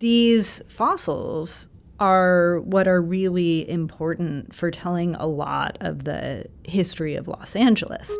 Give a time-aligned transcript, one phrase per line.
[0.00, 1.68] These fossils
[2.00, 8.10] are what are really important for telling a lot of the history of Los Angeles.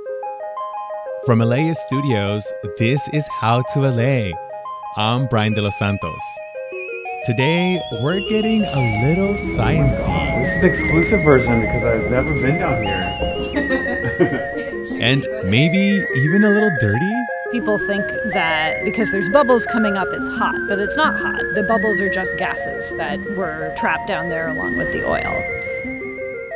[1.26, 2.46] From LAist Studios,
[2.78, 4.30] this is How to LA.
[4.96, 6.22] I'm Brian De Los Santos.
[7.24, 10.44] Today, we're getting a little sciencey.
[10.44, 13.10] This is the exclusive version because I've never been down here.
[15.00, 17.23] and maybe even a little dirty?
[17.54, 21.40] People think that because there's bubbles coming up, it's hot, but it's not hot.
[21.54, 25.32] The bubbles are just gases that were trapped down there along with the oil.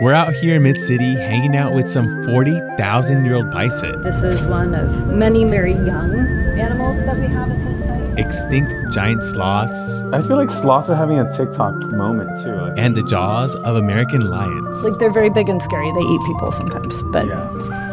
[0.01, 4.03] We're out here in Mid City hanging out with some 40,000 year old bison.
[4.03, 6.19] This is one of many very young
[6.59, 8.19] animals that we have at this site.
[8.19, 10.03] Extinct giant sloths.
[10.13, 12.57] I feel like sloths are having a TikTok moment too.
[12.57, 14.83] Like, and the jaws of American lions.
[14.83, 15.93] Like they're very big and scary.
[15.93, 17.29] They eat people sometimes, but.
[17.29, 17.88] Yeah.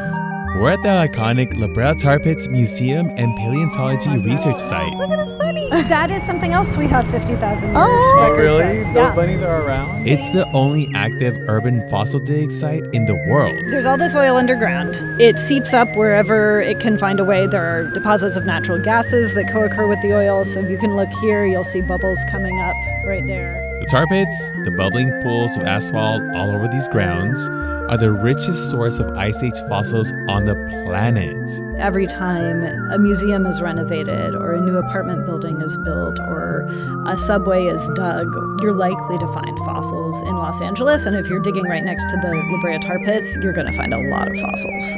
[0.55, 4.95] We're at the iconic La Brea Tar Pits Museum and Paleontology oh Research Site.
[4.95, 5.67] Look at this bunny!
[5.69, 7.75] Oh, that is something else we have 50,000 years.
[7.75, 8.79] Oh, really?
[8.79, 8.85] Of.
[8.85, 9.15] Those yeah.
[9.15, 10.07] bunnies are around?
[10.07, 13.61] It's the only active urban fossil dig site in the world.
[13.67, 14.95] There's all this oil underground.
[15.19, 17.47] It seeps up wherever it can find a way.
[17.47, 20.45] There are deposits of natural gases that co occur with the oil.
[20.45, 23.64] So if you can look here, you'll see bubbles coming up right there.
[23.85, 27.47] The tar pits, the bubbling pools of asphalt all over these grounds,
[27.87, 31.61] are the richest source of Ice Age fossils on the planet.
[31.77, 36.67] Every time a museum is renovated, or a new apartment building is built, or
[37.05, 38.25] a subway is dug,
[38.63, 41.05] you're likely to find fossils in Los Angeles.
[41.05, 43.77] And if you're digging right next to the La Brea tar pits, you're going to
[43.77, 44.97] find a lot of fossils.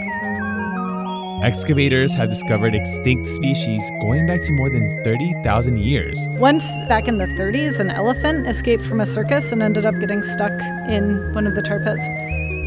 [1.44, 6.28] Excavators have discovered extinct species going back to more than 30,000 years.
[6.32, 10.24] Once back in the 30s, an elephant escaped from a circus and ended up getting
[10.24, 10.52] stuck
[10.90, 12.04] in one of the tar pits.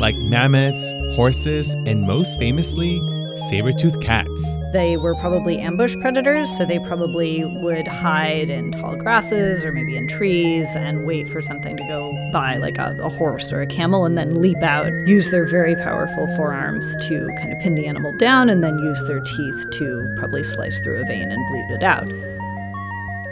[0.00, 3.00] Like mammoths, horses, and most famously,
[3.48, 4.56] saber-toothed cats.
[4.72, 9.96] They were probably ambush predators, so they probably would hide in tall grasses or maybe
[9.96, 13.66] in trees and wait for something to go by, like a, a, horse or a
[13.66, 17.86] camel, and then leap out, use their very powerful forearms to kind of pin the
[17.86, 21.76] animal down, and then use their teeth to probably slice through a vein and bleed
[21.76, 22.29] it out.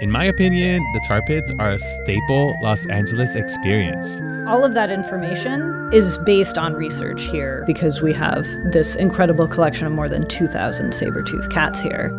[0.01, 4.21] In my opinion, the tar pits are a staple Los Angeles experience.
[4.47, 9.89] All of that information is based on research here because we have this incredible collection
[9.89, 12.13] of more than 2,000 saber-toothed cats here.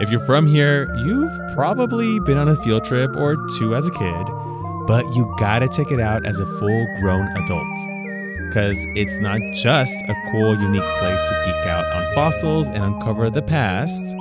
[0.00, 3.92] If you're from here, you've probably been on a field trip or two as a
[3.92, 4.26] kid,
[4.88, 7.78] but you gotta check it out as a full grown adult.
[8.48, 13.30] Because it's not just a cool, unique place to geek out on fossils and uncover
[13.30, 14.16] the past.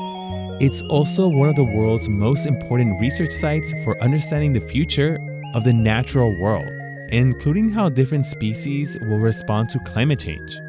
[0.59, 5.17] It's also one of the world's most important research sites for understanding the future
[5.55, 6.69] of the natural world,
[7.09, 10.62] including how different species will respond to climate change.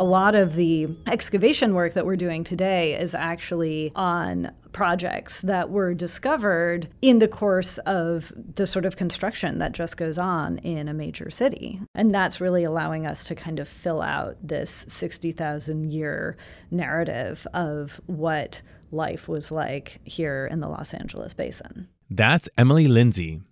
[0.00, 5.68] A lot of the excavation work that we're doing today is actually on projects that
[5.68, 10.88] were discovered in the course of the sort of construction that just goes on in
[10.88, 11.82] a major city.
[11.94, 16.38] And that's really allowing us to kind of fill out this 60,000 year
[16.70, 18.62] narrative of what
[18.92, 21.88] life was like here in the Los Angeles basin.
[22.08, 23.42] That's Emily Lindsey.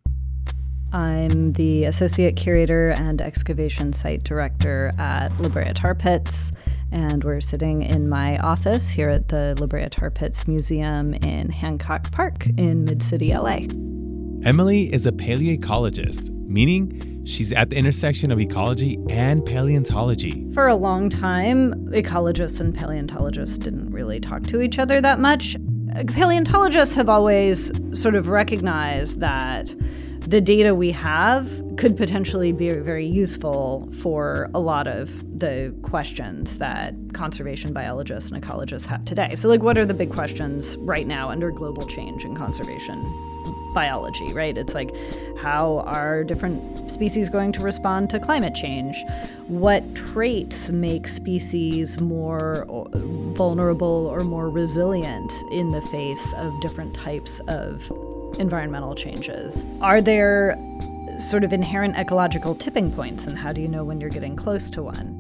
[0.93, 6.50] I'm the Associate Curator and Excavation Site Director at La Brea Tar Pits,
[6.91, 11.51] and we're sitting in my office here at the La Brea Tar Pits Museum in
[11.51, 13.66] Hancock Park in Mid City, LA.
[14.48, 20.51] Emily is a paleoecologist, meaning she's at the intersection of ecology and paleontology.
[20.54, 25.54] For a long time, ecologists and paleontologists didn't really talk to each other that much.
[26.07, 29.74] Paleontologists have always sort of recognized that
[30.20, 36.59] the data we have could potentially be very useful for a lot of the questions
[36.59, 39.34] that conservation biologists and ecologists have today.
[39.36, 43.04] So, like, what are the big questions right now under global change in conservation?
[43.74, 44.56] biology, right?
[44.56, 44.91] It's like
[45.38, 49.04] how are different species going to respond to climate change?
[49.47, 52.88] What traits make species more uh,
[53.34, 57.88] vulnerable or more resilient in the face of different types of
[58.39, 59.67] environmental changes?
[59.81, 60.57] Are there
[61.19, 64.71] sort of inherent ecological tipping points, and how do you know when you're getting close
[64.71, 65.17] to one?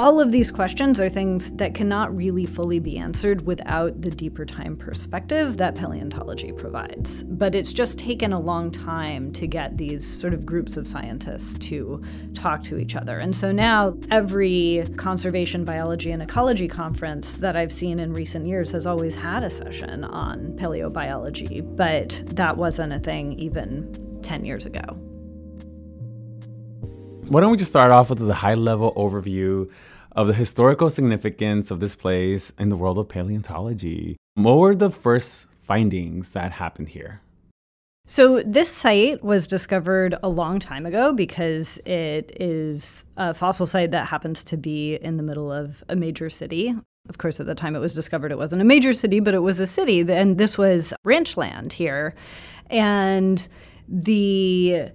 [0.00, 4.46] All of these questions are things that cannot really fully be answered without the deeper
[4.46, 7.22] time perspective that paleontology provides.
[7.24, 11.58] But it's just taken a long time to get these sort of groups of scientists
[11.68, 12.02] to
[12.32, 13.18] talk to each other.
[13.18, 18.72] And so now every conservation biology and ecology conference that I've seen in recent years
[18.72, 24.64] has always had a session on paleobiology, but that wasn't a thing even 10 years
[24.64, 25.09] ago.
[27.30, 29.70] Why don't we just start off with the high level overview
[30.16, 34.16] of the historical significance of this place in the world of paleontology?
[34.34, 37.20] What were the first findings that happened here?
[38.04, 43.92] So, this site was discovered a long time ago because it is a fossil site
[43.92, 46.74] that happens to be in the middle of a major city.
[47.08, 49.44] Of course, at the time it was discovered, it wasn't a major city, but it
[49.44, 50.00] was a city.
[50.00, 52.16] And this was ranch land here.
[52.70, 53.48] And
[53.86, 54.90] the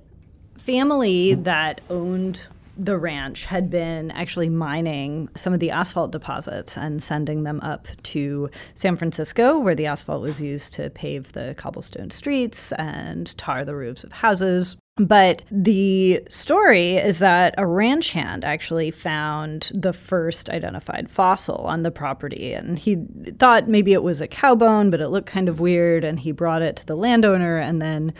[0.66, 2.44] family that owned
[2.78, 7.88] the ranch had been actually mining some of the asphalt deposits and sending them up
[8.04, 13.64] to San Francisco, where the asphalt was used to pave the cobblestone streets and tar
[13.64, 14.76] the roofs of houses.
[14.98, 21.84] But the story is that a ranch hand actually found the first identified fossil on
[21.84, 22.54] the property.
[22.54, 22.98] And he
[23.38, 26.06] thought maybe it was a cow bone, but it looked kind of weird.
[26.06, 27.58] And he brought it to the landowner.
[27.58, 28.14] And then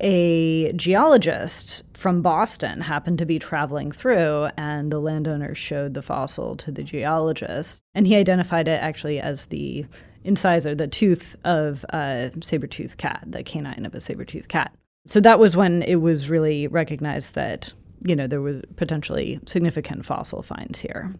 [0.00, 6.56] a geologist from Boston happened to be traveling through, and the landowner showed the fossil
[6.56, 7.82] to the geologist.
[7.94, 9.84] And he identified it actually as the
[10.24, 14.74] incisor, the tooth of a saber toothed cat, the canine of a saber toothed cat.
[15.06, 17.72] So that was when it was really recognized that,
[18.04, 21.14] you know, there were potentially significant fossil finds here.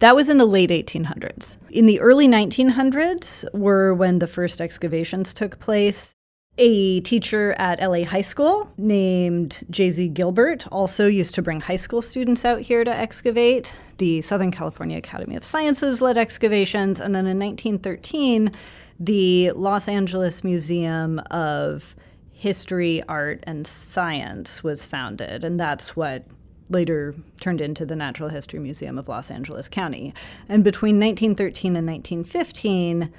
[0.00, 1.58] That was in the late 1800s.
[1.70, 6.14] In the early 1900s were when the first excavations took place
[6.62, 10.08] a teacher at LA High School named J.Z.
[10.08, 13.74] Gilbert also used to bring high school students out here to excavate.
[13.96, 17.00] The Southern California Academy of Sciences led excavations.
[17.00, 18.52] And then in 1913,
[18.98, 21.96] the Los Angeles Museum of
[22.30, 25.44] History, Art, and Science was founded.
[25.44, 26.26] And that's what
[26.68, 30.12] later turned into the Natural History Museum of Los Angeles County.
[30.46, 33.10] And between 1913 and 1915,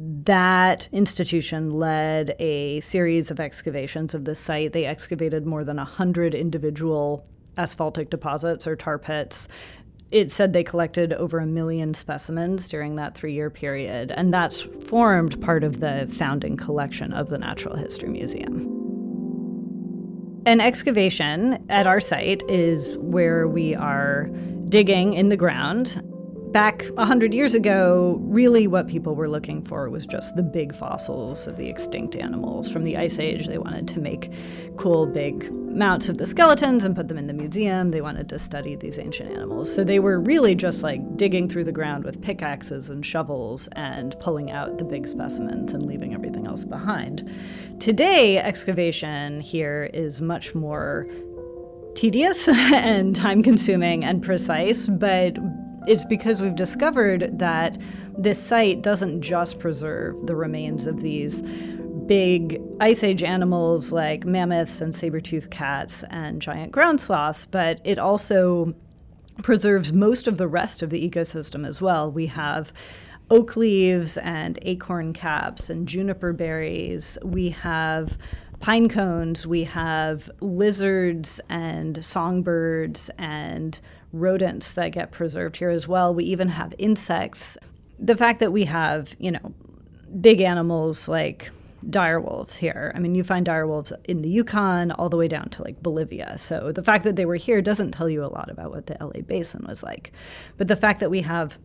[0.00, 4.72] that institution led a series of excavations of the site.
[4.72, 9.48] They excavated more than 100 individual asphaltic deposits or tar pits.
[10.12, 14.60] It said they collected over a million specimens during that three year period, and that's
[14.86, 18.74] formed part of the founding collection of the Natural History Museum.
[20.46, 24.30] An excavation at our site is where we are
[24.68, 26.00] digging in the ground
[26.52, 31.46] Back 100 years ago, really what people were looking for was just the big fossils
[31.46, 33.48] of the extinct animals from the Ice Age.
[33.48, 34.32] They wanted to make
[34.78, 37.90] cool big mounts of the skeletons and put them in the museum.
[37.90, 39.72] They wanted to study these ancient animals.
[39.74, 44.18] So they were really just like digging through the ground with pickaxes and shovels and
[44.18, 47.30] pulling out the big specimens and leaving everything else behind.
[47.78, 51.06] Today, excavation here is much more
[51.94, 55.36] tedious and time consuming and precise, but
[55.86, 57.78] it's because we've discovered that
[58.16, 61.42] this site doesn't just preserve the remains of these
[62.06, 67.98] big ice age animals like mammoths and saber-toothed cats and giant ground sloths, but it
[67.98, 68.74] also
[69.42, 72.10] preserves most of the rest of the ecosystem as well.
[72.10, 72.72] We have
[73.30, 77.18] oak leaves and acorn caps and juniper berries.
[77.22, 78.16] We have
[78.60, 79.46] pine cones.
[79.46, 83.80] We have lizards and songbirds and
[84.12, 86.14] rodents that get preserved here as well.
[86.14, 87.56] We even have insects.
[87.98, 89.52] The fact that we have, you know,
[90.20, 91.50] big animals like
[91.90, 92.92] dire wolves here.
[92.94, 95.80] I mean, you find dire wolves in the Yukon all the way down to like
[95.82, 96.36] Bolivia.
[96.38, 98.96] So the fact that they were here doesn't tell you a lot about what the
[99.00, 100.12] LA basin was like.
[100.56, 101.58] But the fact that we have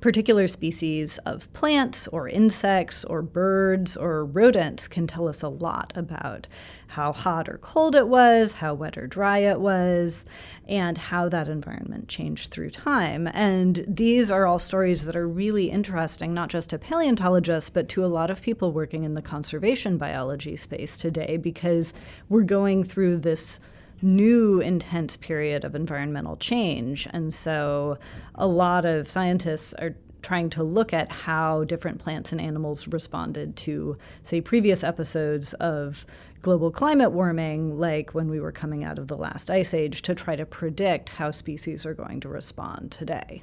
[0.00, 5.92] particular species of plants or insects or birds or rodents can tell us a lot
[5.96, 6.46] about
[6.88, 10.24] how hot or cold it was, how wet or dry it was,
[10.68, 13.28] and how that environment changed through time.
[13.32, 18.04] And these are all stories that are really interesting, not just to paleontologists, but to
[18.04, 21.92] a lot of people working in the conservation biology space today, because
[22.28, 23.58] we're going through this
[24.02, 27.06] new intense period of environmental change.
[27.10, 27.98] And so
[28.34, 33.56] a lot of scientists are trying to look at how different plants and animals responded
[33.56, 36.06] to, say, previous episodes of
[36.40, 40.14] global climate warming, like when we were coming out of the last ice age, to
[40.14, 43.42] try to predict how species are going to respond today.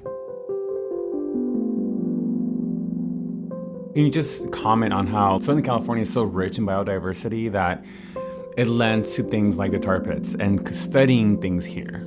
[3.94, 7.84] Can you just comment on how Southern California is so rich in biodiversity that
[8.56, 12.06] it lends to things like the tar pits and studying things here?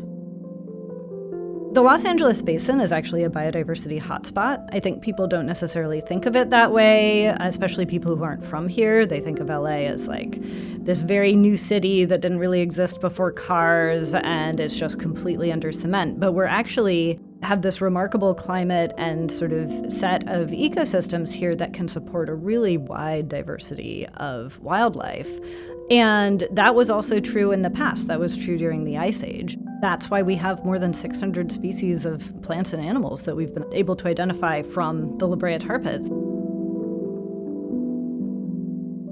[1.75, 4.65] The Los Angeles Basin is actually a biodiversity hotspot.
[4.71, 8.69] I think people don't necessarily think of it that way, especially people who aren't from
[8.69, 9.05] here.
[9.05, 10.37] They think of LA as like
[10.85, 15.73] this very new city that didn't really exist before cars and it's just completely under
[15.73, 16.17] cement.
[16.17, 21.73] But we're actually have this remarkable climate and sort of set of ecosystems here that
[21.73, 25.29] can support a really wide diversity of wildlife.
[25.92, 28.08] And that was also true in the past.
[28.08, 29.58] That was true during the Ice Age.
[29.82, 33.72] That's why we have more than 600 species of plants and animals that we've been
[33.72, 36.10] able to identify from the La Brea tar pits.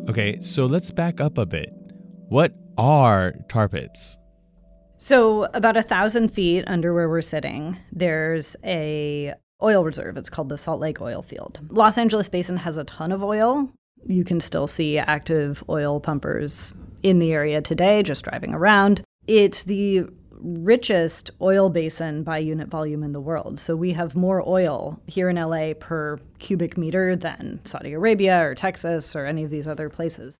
[0.09, 1.69] Okay, so let's back up a bit.
[2.29, 4.17] What are tar pits?
[4.97, 10.17] So, about a thousand feet under where we're sitting, there's a oil reserve.
[10.17, 11.59] It's called the Salt Lake Oil Field.
[11.69, 13.69] Los Angeles Basin has a ton of oil.
[14.07, 19.03] You can still see active oil pumpers in the area today, just driving around.
[19.27, 20.05] It's the
[20.43, 23.59] richest oil basin by unit volume in the world.
[23.59, 28.53] So we have more oil here in LA per cubic meter than Saudi Arabia or
[28.53, 30.37] Texas or any of these other places.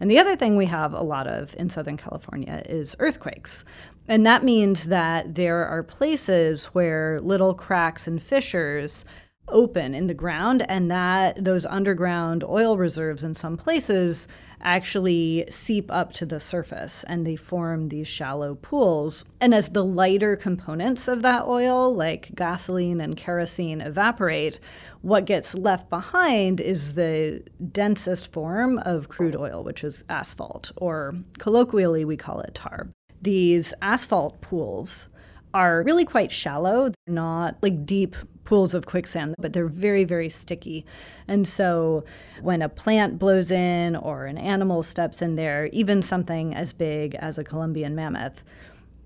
[0.00, 3.64] And the other thing we have a lot of in Southern California is earthquakes.
[4.08, 9.04] And that means that there are places where little cracks and fissures
[9.48, 14.28] open in the ground and that those underground oil reserves in some places
[14.62, 19.24] actually seep up to the surface and they form these shallow pools.
[19.40, 24.60] And as the lighter components of that oil, like gasoline and kerosene, evaporate,
[25.02, 31.14] what gets left behind is the densest form of crude oil, which is asphalt, or
[31.38, 32.88] colloquially, we call it tar.
[33.20, 35.08] These asphalt pools
[35.54, 36.88] are really quite shallow.
[36.88, 40.84] They're not like deep pools of quicksand, but they're very, very sticky.
[41.28, 42.04] And so
[42.40, 47.14] when a plant blows in or an animal steps in there, even something as big
[47.16, 48.44] as a Columbian mammoth,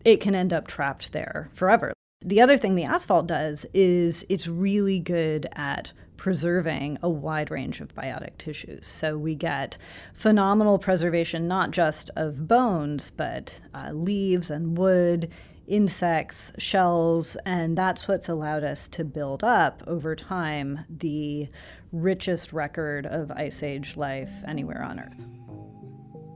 [0.05, 1.93] it can end up trapped there forever.
[2.21, 7.81] The other thing the asphalt does is it's really good at preserving a wide range
[7.81, 8.87] of biotic tissues.
[8.87, 9.77] So we get
[10.15, 15.31] phenomenal preservation not just of bones, but uh, leaves and wood,
[15.67, 21.49] insects, shells, and that's what's allowed us to build up over time the
[21.93, 25.27] richest record of Ice Age life anywhere on Earth.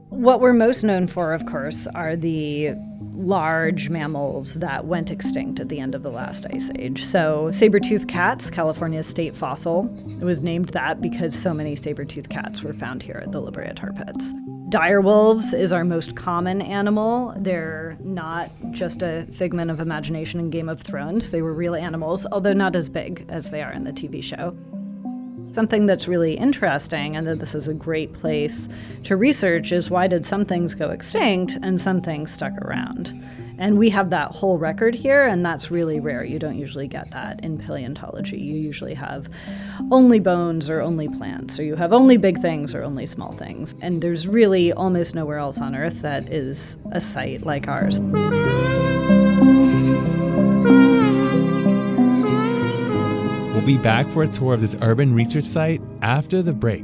[0.09, 2.73] What we're most known for, of course, are the
[3.13, 7.05] large mammals that went extinct at the end of the last ice age.
[7.05, 12.63] So, saber-toothed cats, California's state fossil, it was named that because so many saber-toothed cats
[12.63, 14.33] were found here at the La tar pits.
[14.71, 17.33] Dire wolves is our most common animal.
[17.35, 21.31] They're not just a figment of imagination in Game of Thrones.
[21.31, 24.55] They were real animals, although not as big as they are in the TV show.
[25.51, 28.69] Something that's really interesting, and that this is a great place
[29.03, 33.13] to research, is why did some things go extinct and some things stuck around?
[33.61, 36.23] And we have that whole record here, and that's really rare.
[36.23, 38.39] You don't usually get that in paleontology.
[38.39, 39.29] You usually have
[39.91, 43.75] only bones or only plants, or you have only big things or only small things.
[43.79, 47.99] And there's really almost nowhere else on Earth that is a site like ours.
[53.51, 56.83] We'll be back for a tour of this urban research site after the break.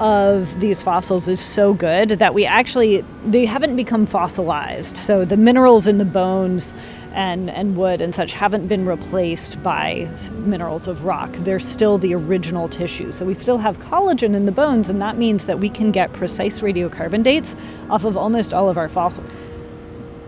[0.00, 4.96] of these fossils is so good that we actually they haven't become fossilized.
[4.96, 6.74] So the minerals in the bones
[7.12, 10.10] and, and wood and such haven't been replaced by
[10.44, 11.30] minerals of rock.
[11.40, 13.10] They're still the original tissue.
[13.10, 16.12] So we still have collagen in the bones, and that means that we can get
[16.12, 17.56] precise radiocarbon dates
[17.88, 19.30] off of almost all of our fossils.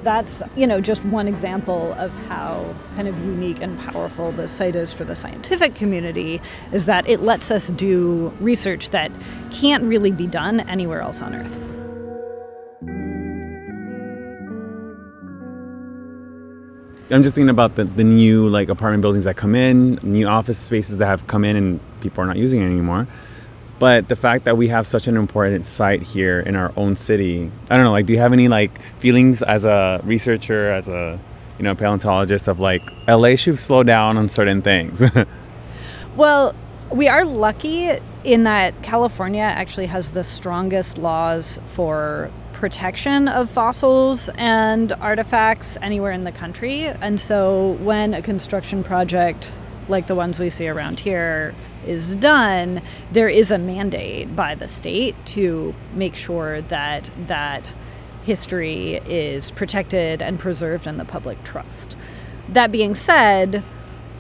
[0.09, 4.75] That's, you know, just one example of how kind of unique and powerful this site
[4.75, 6.41] is for the scientific community
[6.73, 9.13] is that it lets us do research that
[9.51, 11.55] can't really be done anywhere else on Earth.
[17.11, 20.57] I'm just thinking about the, the new like apartment buildings that come in, new office
[20.57, 23.07] spaces that have come in and people are not using it anymore.
[23.79, 27.51] But the fact that we have such an important site here in our own city,
[27.71, 31.19] I don't know, like do you have any like feelings as a researcher, as a
[31.59, 35.03] you know, paleontologist of like LA should slow down on certain things?
[36.17, 36.55] well,
[36.91, 37.91] we are lucky
[38.25, 46.11] in that California actually has the strongest laws for protection of fossils and artifacts anywhere
[46.11, 46.87] in the country.
[46.87, 49.57] And so when a construction project
[49.89, 51.55] like the ones we see around here
[51.89, 57.75] is done, there is a mandate by the state to make sure that that
[58.25, 61.97] history is protected and preserved in the public trust.
[62.51, 63.63] That being said,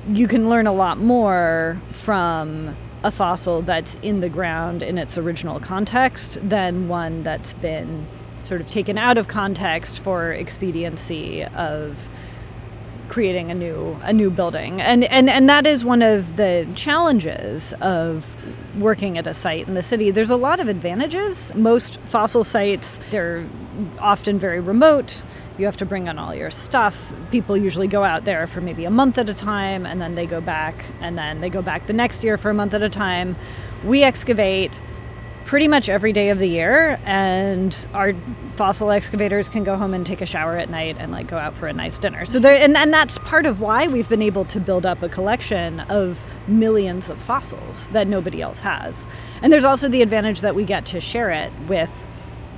[0.08, 5.18] you can learn a lot more from a fossil that's in the ground in its
[5.18, 8.06] original context than one that's been
[8.42, 12.08] sort of taken out of context for expediency of
[13.08, 14.80] creating a new a new building.
[14.80, 18.26] And and and that is one of the challenges of
[18.78, 20.10] working at a site in the city.
[20.10, 21.54] There's a lot of advantages.
[21.54, 23.46] Most fossil sites they're
[23.98, 25.24] often very remote.
[25.56, 27.12] You have to bring on all your stuff.
[27.30, 30.26] People usually go out there for maybe a month at a time and then they
[30.26, 32.88] go back and then they go back the next year for a month at a
[32.88, 33.36] time.
[33.84, 34.80] We excavate
[35.48, 38.12] pretty much every day of the year and our
[38.56, 41.54] fossil excavators can go home and take a shower at night and like go out
[41.54, 42.26] for a nice dinner.
[42.26, 45.08] So there and, and that's part of why we've been able to build up a
[45.08, 49.06] collection of millions of fossils that nobody else has.
[49.40, 51.90] And there's also the advantage that we get to share it with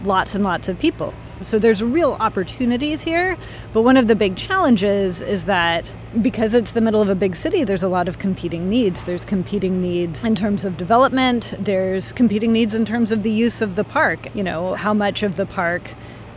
[0.02, 3.36] lots and lots of people so there's real opportunities here,
[3.72, 7.34] but one of the big challenges is that because it's the middle of a big
[7.34, 9.04] city, there's a lot of competing needs.
[9.04, 13.62] There's competing needs in terms of development, there's competing needs in terms of the use
[13.62, 14.34] of the park.
[14.34, 15.90] You know, how much of the park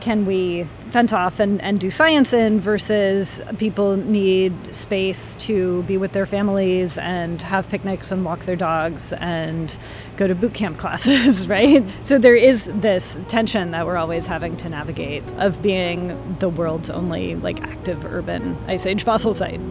[0.03, 5.95] can we fence off and, and do science in versus people need space to be
[5.95, 9.77] with their families and have picnics and walk their dogs and
[10.17, 11.89] go to boot camp classes, right?
[12.01, 16.89] So there is this tension that we're always having to navigate of being the world's
[16.89, 19.61] only like active urban ice age fossil site.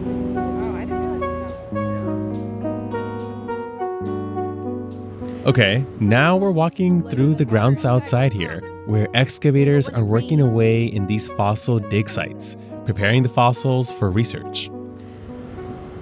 [5.45, 11.07] Okay, now we're walking through the grounds outside here where excavators are working away in
[11.07, 14.69] these fossil dig sites, preparing the fossils for research.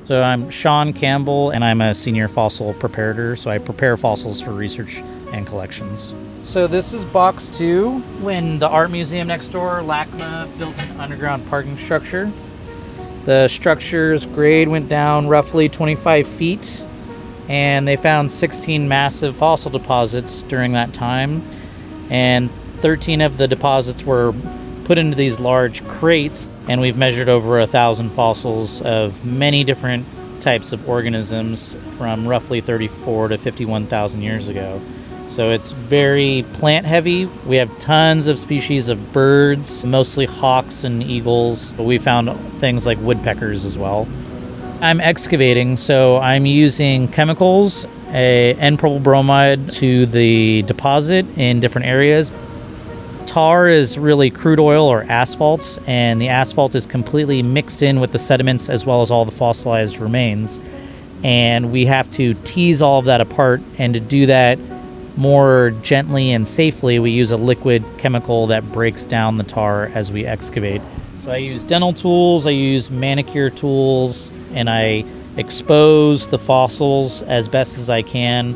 [0.06, 3.38] So I'm Sean Campbell, and I'm a senior fossil preparator.
[3.38, 4.98] So I prepare fossils for research
[5.32, 6.14] and collections.
[6.42, 8.00] So this is box two.
[8.20, 12.32] When the art museum next door, LACMA, built an underground parking structure.
[13.26, 16.84] The structure's grade went down roughly 25 feet,
[17.48, 21.44] and they found 16 massive fossil deposits during that time.
[22.10, 22.50] And
[22.82, 24.34] 13 of the deposits were
[24.86, 30.06] put into these large crates, and we've measured over a thousand fossils of many different
[30.42, 34.82] types of organisms from roughly 34 to 51,000 years ago.
[35.28, 37.26] So it's very plant heavy.
[37.46, 41.74] We have tons of species of birds, mostly hawks and eagles.
[41.74, 44.08] But we found things like woodpeckers as well.
[44.82, 52.32] I'm excavating, so I'm using chemicals, a N-propyl bromide to the deposit in different areas
[53.32, 58.12] tar is really crude oil or asphalt, and the asphalt is completely mixed in with
[58.12, 60.60] the sediments as well as all the fossilized remains.
[61.24, 64.60] And we have to tease all of that apart, and to do that
[65.16, 70.12] more gently and safely, we use a liquid chemical that breaks down the tar as
[70.12, 70.82] we excavate.
[71.24, 75.06] So I use dental tools, I use manicure tools, and I
[75.38, 78.56] expose the fossils as best as I can.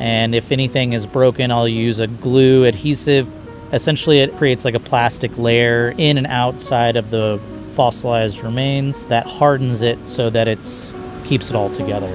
[0.00, 3.28] And if anything is broken, I'll use a glue adhesive.
[3.72, 7.40] Essentially, it creates like a plastic layer in and outside of the
[7.74, 10.60] fossilized remains that hardens it so that it
[11.24, 12.08] keeps it all together.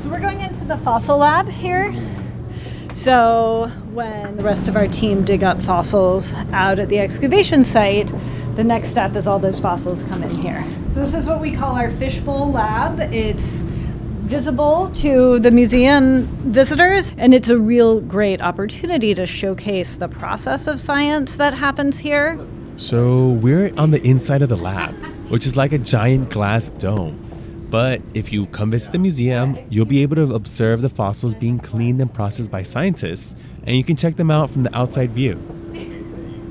[0.00, 1.94] So we're going into the fossil lab here.
[2.94, 8.12] So when the rest of our team dig up fossils out at the excavation site,
[8.54, 10.64] the next step is all those fossils come in here.
[10.98, 12.98] This is what we call our fishbowl lab.
[12.98, 13.62] It's
[14.26, 20.66] visible to the museum visitors, and it's a real great opportunity to showcase the process
[20.66, 22.36] of science that happens here.
[22.74, 24.92] So we're on the inside of the lab,
[25.30, 27.24] which is like a giant glass dome.
[27.70, 31.60] But if you come visit the museum, you'll be able to observe the fossils being
[31.60, 35.38] cleaned and processed by scientists, and you can check them out from the outside view.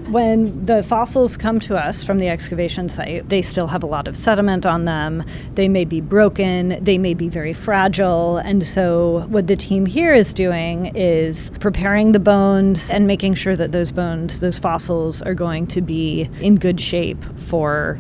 [0.10, 4.08] When the fossils come to us from the excavation site, they still have a lot
[4.08, 5.22] of sediment on them.
[5.56, 8.38] They may be broken, they may be very fragile.
[8.38, 13.58] And so, what the team here is doing is preparing the bones and making sure
[13.58, 18.00] that those bones, those fossils, are going to be in good shape for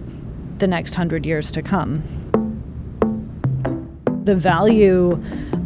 [0.59, 2.03] the next hundred years to come.
[4.23, 5.21] The value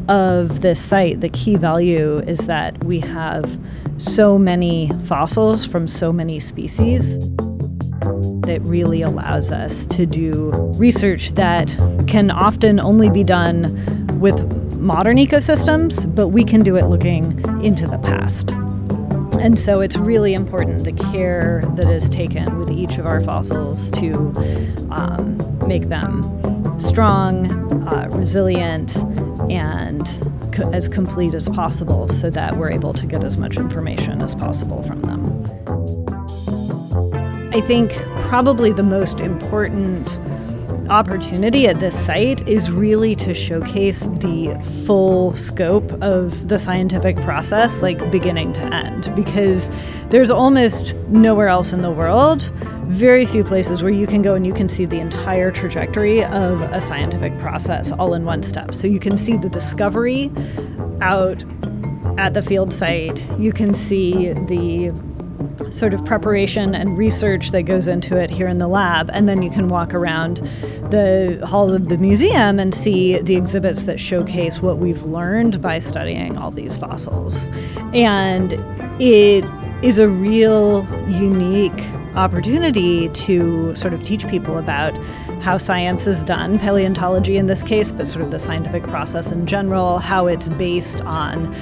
[0.08, 3.60] of this site, the key value is that we have
[4.02, 7.16] so many fossils from so many species.
[8.48, 11.68] It really allows us to do research that
[12.08, 14.40] can often only be done with
[14.74, 18.52] modern ecosystems, but we can do it looking into the past.
[19.40, 23.90] And so it's really important the care that is taken with each of our fossils
[23.92, 24.14] to
[24.92, 25.38] um,
[25.68, 26.22] make them
[26.80, 27.52] strong,
[27.88, 28.98] uh, resilient,
[29.50, 30.08] and
[30.60, 34.84] as complete as possible so that we're able to get as much information as possible
[34.84, 35.46] from them.
[37.54, 37.92] I think
[38.30, 40.20] probably the most important
[40.90, 47.82] opportunity at this site is really to showcase the full scope of the scientific process,
[47.82, 49.70] like beginning to end, because
[50.10, 52.52] there's almost nowhere else in the world,
[52.86, 56.62] very few places where you can go and you can see the entire trajectory of
[56.62, 58.74] a scientific process all in one step.
[58.74, 60.32] So you can see the discovery
[61.02, 61.44] out
[62.18, 64.92] at the field site, you can see the
[65.72, 69.10] sort of preparation and research that goes into it here in the lab.
[69.14, 70.38] And then you can walk around
[70.90, 75.80] the hall of the museum and see the exhibits that showcase what we've learned by
[75.80, 77.50] studying all these fossils.
[77.94, 78.54] And
[79.02, 79.46] it
[79.84, 81.86] is a real unique
[82.16, 84.94] opportunity to sort of teach people about
[85.42, 89.46] how science is done, paleontology in this case, but sort of the scientific process in
[89.46, 91.54] general, how it's based on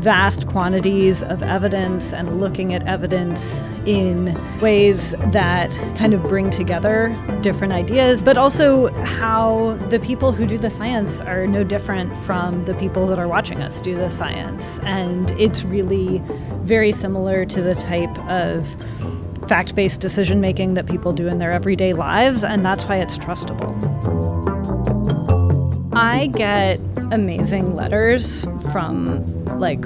[0.00, 7.16] vast quantities of evidence and looking at evidence in ways that kind of bring together
[7.42, 12.64] different ideas, but also how the people who do the science are no different from
[12.64, 14.78] the people that are watching us do the science.
[14.80, 16.22] And it's really
[16.62, 18.76] very similar to the type of
[19.48, 23.16] fact based decision making that people do in their everyday lives, and that's why it's
[23.18, 23.74] trustable.
[25.94, 26.78] I get
[27.10, 29.24] amazing letters from
[29.58, 29.80] like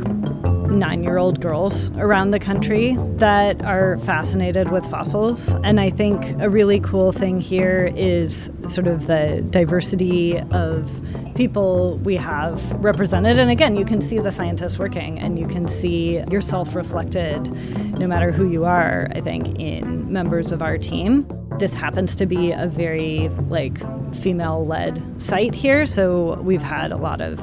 [0.73, 5.51] nine year old girls around the country that are fascinated with fossils.
[5.63, 10.91] And I think a really cool thing here is sort of the diversity of
[11.35, 13.39] people we have represented.
[13.39, 17.51] And again, you can see the scientists working and you can see yourself reflected,
[17.99, 21.27] no matter who you are, I think, in members of our team.
[21.59, 23.79] This happens to be a very like
[24.15, 25.87] female led site here.
[25.87, 27.39] So we've had a lot of,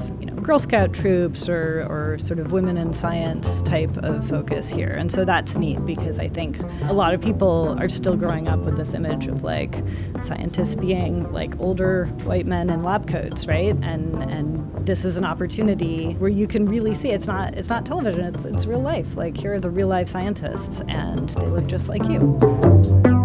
[0.49, 4.89] Girl Scout troops or, or sort of women in science type of focus here.
[4.89, 6.57] And so that's neat because I think
[6.88, 9.83] a lot of people are still growing up with this image of like
[10.19, 13.75] scientists being like older white men in lab coats, right?
[13.83, 17.85] And and this is an opportunity where you can really see it's not it's not
[17.85, 19.15] television, it's it's real life.
[19.15, 23.18] Like here are the real life scientists and they look just like you.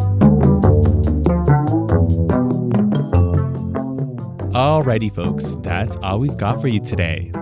[4.54, 7.32] Alrighty, folks, that's all we've got for you today.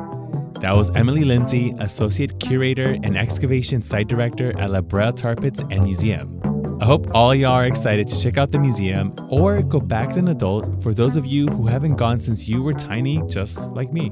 [0.62, 5.62] That was Emily Lindsey, Associate Curator and Excavation Site Director at La Brea Tar Pits
[5.70, 6.40] and Museum.
[6.81, 10.16] I hope all y'all are excited to check out the museum or go back as
[10.16, 13.92] an adult for those of you who haven't gone since you were tiny, just like
[13.92, 14.11] me.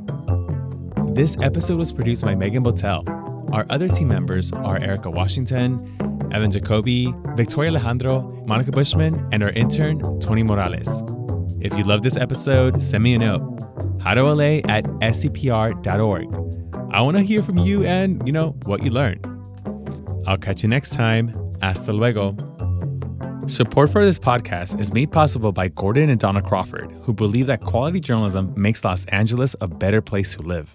[1.14, 3.08] This episode was produced by Megan Botel.
[3.50, 5.96] Our other team members are Erica Washington,
[6.32, 11.02] Evan Jacoby, Victoria Alejandro, Monica Bushman, and our intern, Tony Morales.
[11.60, 13.42] If you love this episode, send me a note.
[13.98, 16.34] HowToLA at scpr.org.
[16.92, 19.26] I want to hear from you and, you know, what you learned.
[20.26, 21.34] I'll catch you next time.
[21.60, 22.34] Hasta luego.
[23.46, 27.60] Support for this podcast is made possible by Gordon and Donna Crawford, who believe that
[27.60, 30.74] quality journalism makes Los Angeles a better place to live.